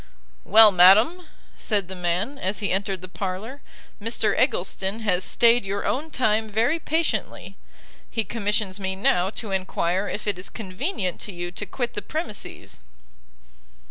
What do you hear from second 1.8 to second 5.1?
the man, as he entered the parlour, "Mr Eggleston